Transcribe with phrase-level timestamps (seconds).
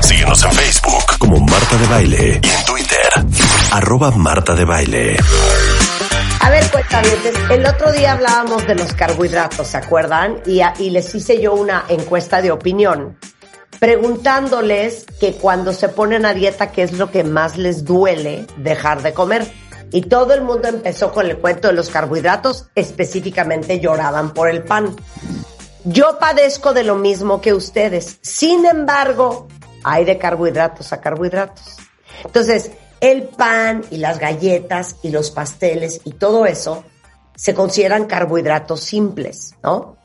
[0.00, 3.08] Síguenos en Facebook como Marta de Baile y en Twitter,
[3.70, 5.16] arroba Marta de Baile.
[6.40, 10.42] A ver, cuentavientes, el otro día hablábamos de los carbohidratos, ¿se acuerdan?
[10.44, 13.16] Y les hice yo una encuesta de opinión
[13.78, 19.02] preguntándoles que cuando se ponen a dieta, ¿qué es lo que más les duele dejar
[19.02, 19.46] de comer?
[19.92, 24.62] Y todo el mundo empezó con el cuento de los carbohidratos, específicamente lloraban por el
[24.64, 24.96] pan.
[25.84, 28.18] Yo padezco de lo mismo que ustedes.
[28.22, 29.48] Sin embargo,
[29.82, 31.76] hay de carbohidratos a carbohidratos.
[32.24, 32.70] Entonces,
[33.00, 36.84] el pan y las galletas y los pasteles y todo eso
[37.34, 39.96] se consideran carbohidratos simples, ¿no?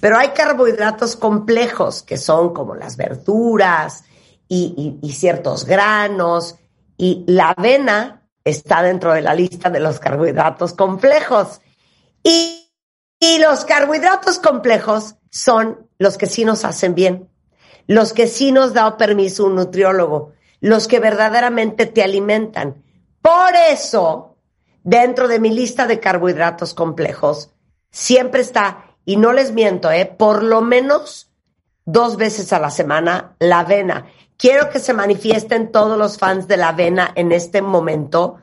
[0.00, 4.04] Pero hay carbohidratos complejos que son como las verduras
[4.46, 6.56] y, ciertos granos
[6.96, 11.60] y la avena está dentro de la lista de los carbohidratos complejos.
[12.22, 12.70] Y
[13.40, 17.28] los carbohidratos complejos son los que sí nos hacen bien,
[17.88, 22.84] los que sí nos da permiso un nutriólogo, los que verdaderamente te alimentan.
[23.20, 24.36] Por eso,
[24.84, 27.50] dentro de mi lista de carbohidratos complejos,
[27.90, 30.06] siempre está, y no les miento, ¿eh?
[30.06, 31.32] por lo menos
[31.84, 34.06] dos veces a la semana, la avena.
[34.36, 38.36] Quiero que se manifiesten todos los fans de la avena en este momento,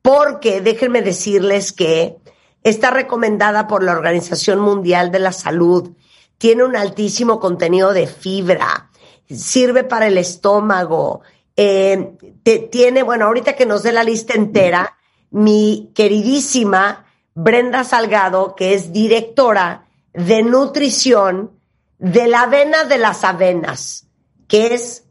[0.00, 2.18] porque déjenme decirles que
[2.62, 5.90] está recomendada por la Organización Mundial de la Salud,
[6.38, 8.90] tiene un altísimo contenido de fibra,
[9.28, 11.22] sirve para el estómago,
[11.56, 12.16] eh,
[12.70, 14.96] tiene, bueno, ahorita que nos dé la lista entera,
[15.30, 21.52] mi queridísima Brenda Salgado, que es directora de nutrición
[21.98, 24.06] de la avena de las avenas,
[24.48, 25.04] que es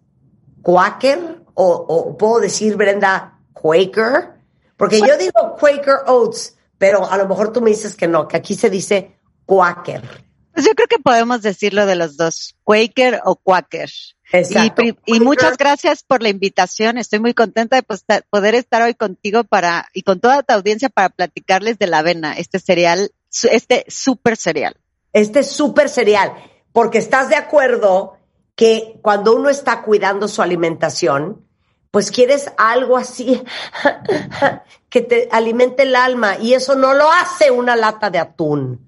[0.62, 4.36] Quaker, o, o puedo decir, Brenda, Quaker,
[4.78, 8.38] porque yo digo Quaker Oats, pero a lo mejor tú me dices que no, que
[8.38, 10.26] aquí se dice Quaker.
[10.56, 13.92] Pues yo creo que podemos decirlo de los dos, Quaker o Quaker.
[14.32, 14.84] Exacto.
[14.84, 16.98] Y, y, muchas gracias por la invitación.
[16.98, 20.88] Estoy muy contenta de pues, poder estar hoy contigo para y con toda tu audiencia
[20.88, 23.12] para platicarles de la avena, este cereal,
[23.52, 24.78] este súper cereal.
[25.12, 26.32] Este súper cereal,
[26.72, 28.18] porque estás de acuerdo
[28.56, 31.46] que cuando uno está cuidando su alimentación,
[31.92, 33.44] pues quieres algo así
[34.90, 38.85] que te alimente el alma y eso no lo hace una lata de atún.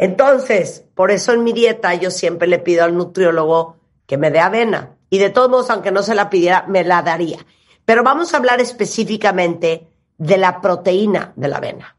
[0.00, 4.40] Entonces, por eso en mi dieta yo siempre le pido al nutriólogo que me dé
[4.40, 4.96] avena.
[5.10, 7.44] Y de todos modos, aunque no se la pidiera, me la daría.
[7.84, 11.98] Pero vamos a hablar específicamente de la proteína de la avena.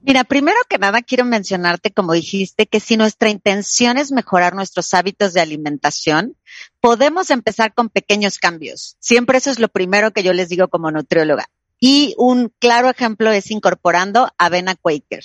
[0.00, 4.94] Mira, primero que nada quiero mencionarte, como dijiste, que si nuestra intención es mejorar nuestros
[4.94, 6.36] hábitos de alimentación,
[6.80, 8.96] podemos empezar con pequeños cambios.
[9.00, 11.46] Siempre eso es lo primero que yo les digo como nutrióloga.
[11.80, 15.22] Y un claro ejemplo es incorporando avena Quaker.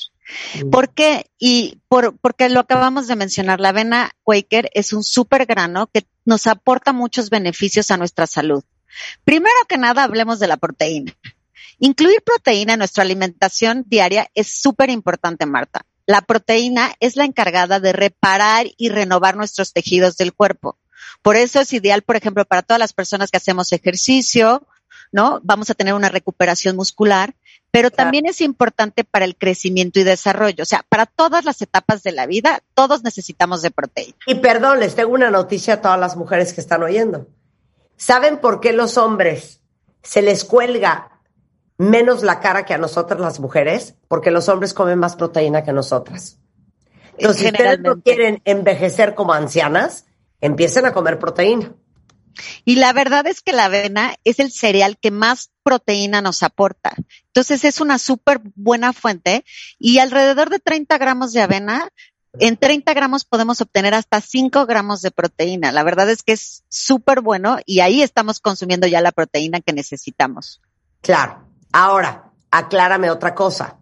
[0.72, 1.30] ¿Por qué?
[1.40, 6.06] Y por, porque lo acabamos de mencionar, la avena Quaker es un súper grano que
[6.25, 8.64] nos aporta muchos beneficios a nuestra salud.
[9.24, 11.14] Primero que nada, hablemos de la proteína.
[11.80, 15.85] Incluir proteína en nuestra alimentación diaria es súper importante, Marta.
[16.06, 20.78] La proteína es la encargada de reparar y renovar nuestros tejidos del cuerpo.
[21.22, 24.68] Por eso es ideal, por ejemplo, para todas las personas que hacemos ejercicio,
[25.13, 25.40] ¿no?
[25.44, 27.35] Vamos a tener una recuperación muscular,
[27.72, 28.03] pero claro.
[28.03, 30.63] también es importante para el crecimiento y desarrollo.
[30.63, 34.18] O sea, para todas las etapas de la vida, todos necesitamos de proteína.
[34.25, 37.28] Y perdón, les tengo una noticia a todas las mujeres que están oyendo.
[37.96, 39.62] ¿Saben por qué los hombres
[40.02, 41.22] se les cuelga
[41.78, 43.96] menos la cara que a nosotras las mujeres?
[44.07, 46.40] Porque los hombres comen más proteína que nosotras.
[47.18, 50.07] Entonces, si ustedes no quieren envejecer como ancianas,
[50.41, 51.72] empiecen a comer proteína.
[52.66, 56.96] Y la verdad es que la avena es el cereal que más proteína nos aporta.
[57.28, 59.46] Entonces es una súper buena fuente
[59.80, 61.90] y alrededor de 30 gramos de avena,
[62.40, 65.72] en 30 gramos podemos obtener hasta 5 gramos de proteína.
[65.72, 69.74] La verdad es que es súper bueno y ahí estamos consumiendo ya la proteína que
[69.74, 70.62] necesitamos.
[71.02, 71.47] Claro.
[71.72, 73.78] Ahora, aclárame otra cosa.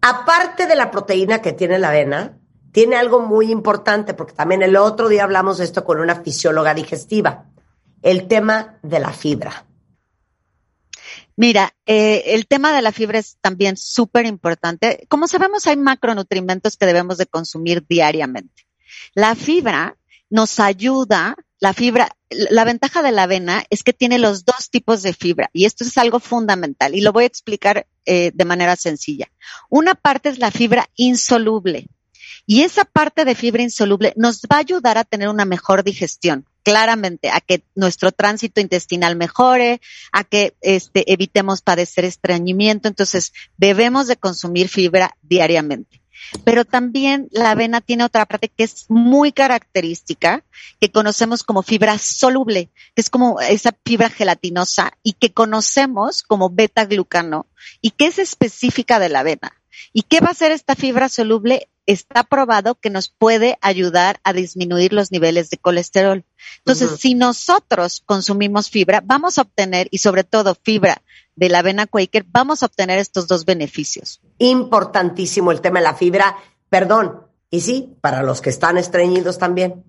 [0.00, 2.37] Aparte de la proteína que tiene la avena,
[2.72, 6.74] tiene algo muy importante, porque también el otro día hablamos de esto con una fisióloga
[6.74, 7.46] digestiva,
[8.02, 9.64] el tema de la fibra.
[11.36, 15.06] Mira, eh, el tema de la fibra es también súper importante.
[15.08, 18.66] Como sabemos, hay macronutrientes que debemos de consumir diariamente.
[19.14, 19.96] La fibra
[20.30, 25.02] nos ayuda la fibra, la ventaja de la avena es que tiene los dos tipos
[25.02, 28.76] de fibra y esto es algo fundamental y lo voy a explicar eh, de manera
[28.76, 29.28] sencilla.
[29.68, 31.88] Una parte es la fibra insoluble
[32.50, 36.46] y esa parte de fibra insoluble nos va a ayudar a tener una mejor digestión,
[36.62, 42.88] claramente, a que nuestro tránsito intestinal mejore, a que este, evitemos padecer estreñimiento.
[42.88, 46.00] Entonces, debemos de consumir fibra diariamente.
[46.42, 50.42] Pero también la avena tiene otra parte que es muy característica,
[50.80, 56.48] que conocemos como fibra soluble, que es como esa fibra gelatinosa y que conocemos como
[56.48, 57.44] beta-glucano
[57.82, 59.52] y que es específica de la avena.
[59.92, 61.68] ¿Y qué va a hacer esta fibra soluble?
[61.88, 66.22] Está probado que nos puede ayudar a disminuir los niveles de colesterol.
[66.58, 71.00] Entonces, si nosotros consumimos fibra, vamos a obtener, y sobre todo fibra
[71.34, 74.20] de la avena Quaker, vamos a obtener estos dos beneficios.
[74.36, 76.36] Importantísimo el tema de la fibra.
[76.68, 79.82] Perdón, y sí, para los que están estreñidos también,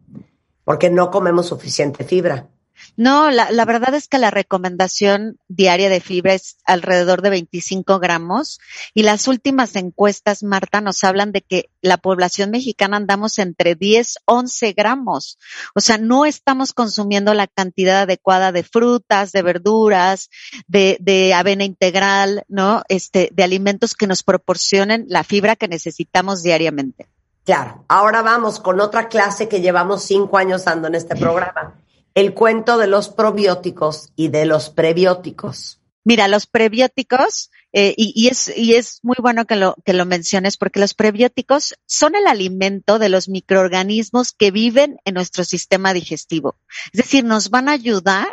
[0.63, 2.48] porque no comemos suficiente fibra.
[2.96, 8.00] No, la, la, verdad es que la recomendación diaria de fibra es alrededor de 25
[8.00, 8.60] gramos
[8.94, 14.20] y las últimas encuestas, Marta, nos hablan de que la población mexicana andamos entre 10,
[14.26, 15.38] 11 gramos.
[15.76, 20.30] O sea, no estamos consumiendo la cantidad adecuada de frutas, de verduras,
[20.68, 22.84] de, de avena integral, ¿no?
[22.90, 27.08] Este, de alimentos que nos proporcionen la fibra que necesitamos diariamente.
[27.46, 27.84] Claro.
[27.88, 31.74] Ahora vamos con otra clase que llevamos cinco años dando en este programa
[32.16, 35.80] el cuento de los probióticos y de los prebióticos.
[36.04, 40.06] Mira, los prebióticos, eh, y, y, es, y es muy bueno que lo, que lo
[40.06, 45.94] menciones porque los prebióticos son el alimento de los microorganismos que viven en nuestro sistema
[45.94, 46.58] digestivo.
[46.94, 48.28] Es decir, nos van a ayudar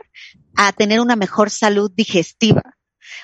[0.57, 2.77] a tener una mejor salud digestiva.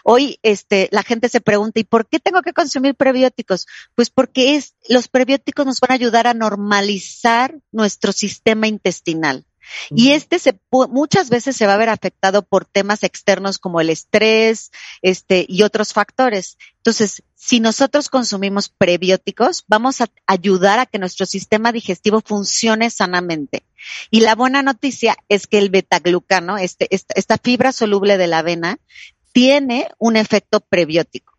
[0.04, 3.66] Hoy, este, la gente se pregunta, ¿y por qué tengo que consumir prebióticos?
[3.94, 9.46] Pues porque es, los prebióticos nos van a ayudar a normalizar nuestro sistema intestinal.
[9.90, 13.90] Y este se, muchas veces se va a ver afectado por temas externos como el
[13.90, 14.70] estrés,
[15.02, 16.58] este, y otros factores.
[16.78, 23.64] Entonces, si nosotros consumimos prebióticos, vamos a ayudar a que nuestro sistema digestivo funcione sanamente.
[24.10, 28.38] Y la buena noticia es que el betaglucano, este, esta, esta fibra soluble de la
[28.38, 28.78] avena,
[29.32, 31.31] tiene un efecto prebiótico.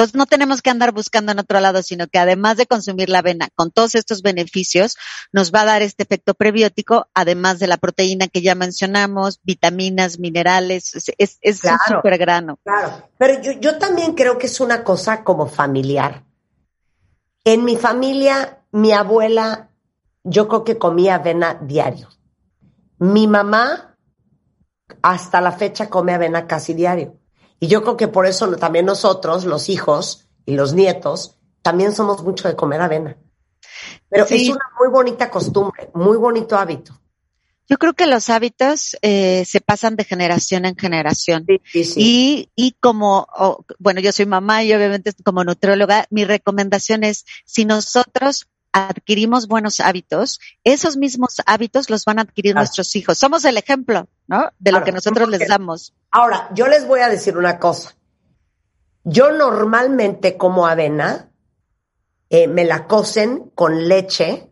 [0.00, 3.18] Entonces no tenemos que andar buscando en otro lado, sino que además de consumir la
[3.18, 4.96] avena con todos estos beneficios,
[5.30, 10.18] nos va a dar este efecto prebiótico, además de la proteína que ya mencionamos, vitaminas,
[10.18, 12.58] minerales, es, es un super grano.
[12.64, 16.24] Claro, pero yo, yo también creo que es una cosa como familiar.
[17.44, 19.68] En mi familia, mi abuela,
[20.24, 22.08] yo creo que comía avena diario.
[23.00, 23.98] Mi mamá,
[25.02, 27.19] hasta la fecha, come avena casi diario.
[27.60, 32.22] Y yo creo que por eso también nosotros, los hijos y los nietos, también somos
[32.24, 33.16] mucho de comer avena.
[34.08, 34.36] Pero sí.
[34.36, 36.98] es una muy bonita costumbre, muy bonito hábito.
[37.68, 41.46] Yo creo que los hábitos eh, se pasan de generación en generación.
[41.64, 46.24] Sí, sí, y, y como, oh, bueno, yo soy mamá y obviamente como nutrióloga, mi
[46.24, 52.62] recomendación es, si nosotros adquirimos buenos hábitos, esos mismos hábitos los van a adquirir claro.
[52.62, 53.18] nuestros hijos.
[53.18, 54.50] Somos el ejemplo, ¿no?
[54.58, 55.94] De lo que nosotros les damos.
[56.10, 57.96] Ahora, yo les voy a decir una cosa.
[59.04, 61.30] Yo normalmente como avena,
[62.28, 64.50] eh, me la cocen con leche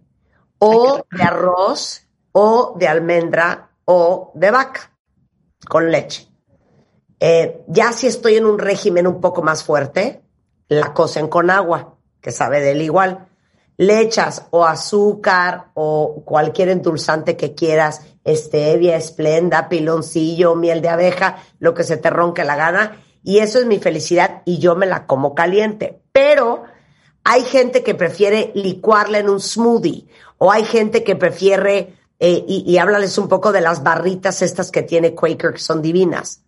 [0.59, 4.93] o de arroz o de almendra o de vaca
[5.69, 6.29] con leche.
[7.21, 10.23] Eh, ya si estoy en un régimen un poco más fuerte,
[10.69, 13.28] la cocen con agua, que sabe del igual
[13.79, 21.39] le echas o azúcar o cualquier endulzante que quieras, stevia, esplenda, piloncillo, miel de abeja,
[21.61, 23.01] lo que se te ronque la gana.
[23.23, 26.01] Y eso es mi felicidad y yo me la como caliente.
[26.13, 26.65] Pero
[27.23, 30.07] hay gente que prefiere licuarla en un smoothie
[30.39, 34.73] o hay gente que prefiere, eh, y, y háblales un poco de las barritas estas
[34.73, 36.43] que tiene Quaker que son divinas.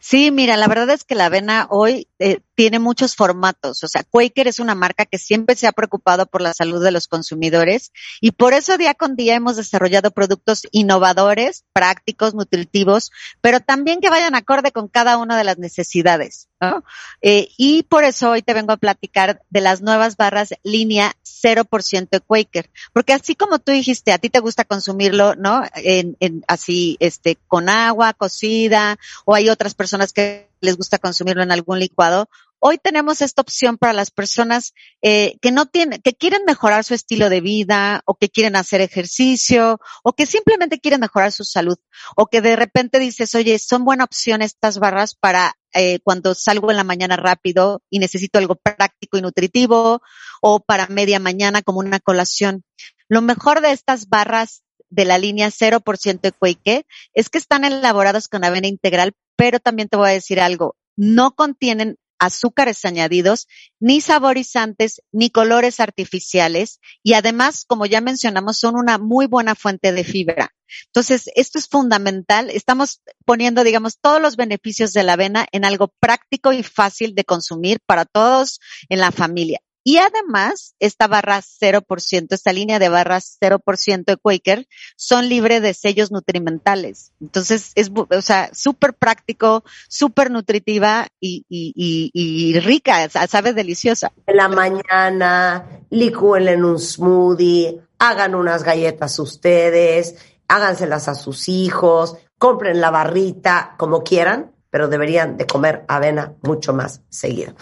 [0.00, 3.82] Sí, mira, la verdad es que la avena hoy eh, tiene muchos formatos.
[3.84, 6.90] O sea, Quaker es una marca que siempre se ha preocupado por la salud de
[6.90, 13.60] los consumidores y por eso día con día hemos desarrollado productos innovadores, prácticos, nutritivos, pero
[13.60, 16.48] también que vayan acorde con cada una de las necesidades.
[16.60, 16.84] ¿no?
[17.20, 22.08] Eh, y por eso hoy te vengo a platicar de las nuevas barras línea 0%
[22.10, 25.62] de Quaker, porque así como tú dijiste, a ti te gusta consumirlo, ¿no?
[25.74, 31.42] En, en así, este, con agua cocida, o hay otras personas que les gusta consumirlo
[31.42, 32.28] en algún licuado.
[32.66, 36.94] Hoy tenemos esta opción para las personas eh, que no tienen, que quieren mejorar su
[36.94, 41.76] estilo de vida, o que quieren hacer ejercicio, o que simplemente quieren mejorar su salud,
[42.16, 46.70] o que de repente dices, oye, son buena opción estas barras para eh, cuando salgo
[46.70, 50.00] en la mañana rápido y necesito algo práctico y nutritivo,
[50.40, 52.64] o para media mañana como una colación.
[53.10, 58.42] Lo mejor de estas barras de la línea 0% Ecuique es que están elaborados con
[58.42, 63.46] avena integral, pero también te voy a decir algo, no contienen azúcares añadidos,
[63.80, 69.92] ni saborizantes, ni colores artificiales y además, como ya mencionamos, son una muy buena fuente
[69.92, 70.54] de fibra.
[70.86, 72.50] Entonces, esto es fundamental.
[72.50, 77.24] Estamos poniendo, digamos, todos los beneficios de la avena en algo práctico y fácil de
[77.24, 79.60] consumir para todos en la familia.
[79.86, 85.74] Y además, esta barra 0%, esta línea de barras 0% de Quaker, son libres de
[85.74, 87.12] sellos nutrimentales.
[87.20, 94.10] Entonces, es, o sea, súper práctico, súper nutritiva y, y, y, y, rica, sabe deliciosa.
[94.26, 100.16] En la mañana, licúenla en un smoothie, hagan unas galletas ustedes,
[100.48, 106.72] háganselas a sus hijos, compren la barrita, como quieran pero deberían de comer avena mucho
[106.72, 107.54] más seguido.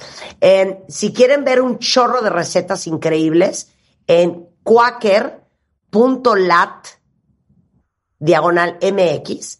[0.88, 3.70] si quieren ver un chorro de recetas increíbles,
[4.06, 5.26] en quaker.lat
[8.18, 9.58] diagonal MX,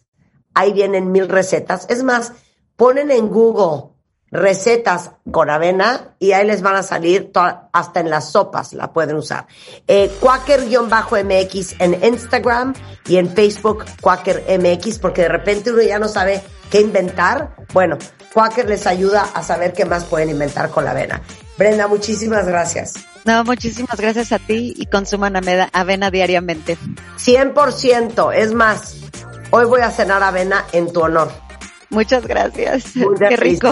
[0.55, 1.85] ahí vienen mil recetas.
[1.91, 2.33] Es más,
[2.75, 3.92] ponen en Google
[4.33, 7.31] recetas con avena y ahí les van a salir
[7.71, 9.45] hasta en las sopas la pueden usar.
[9.87, 12.73] Eh, Quaker-MX en Instagram
[13.07, 17.55] y en Facebook Quaker MX porque de repente uno ya no sabe qué inventar.
[17.73, 17.97] Bueno,
[18.33, 21.21] Quaker les ayuda a saber qué más pueden inventar con la avena.
[21.57, 22.95] Brenda, muchísimas gracias.
[23.25, 25.35] No, muchísimas gracias a ti y consuman
[25.71, 26.77] avena diariamente.
[27.17, 28.97] 100%, es más,
[29.51, 31.31] hoy voy a cenar avena en tu honor.
[31.93, 32.85] Muchas gracias.
[33.29, 33.71] Qué rico.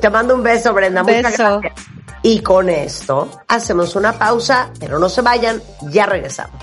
[0.00, 1.02] Te mando un beso, Brenda.
[1.02, 1.72] Muchas gracias.
[2.22, 6.58] Y con esto hacemos una pausa, pero no se vayan, ya regresamos.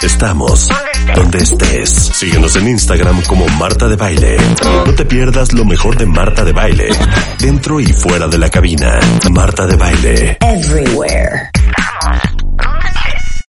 [0.00, 0.68] Estamos
[1.14, 1.90] donde estés.
[1.90, 4.36] Síguenos en Instagram como Marta de Baile.
[4.86, 6.88] No te pierdas lo mejor de Marta de Baile,
[7.40, 8.98] dentro y fuera de la cabina.
[9.30, 10.38] Marta de Baile.
[10.40, 11.50] Everywhere.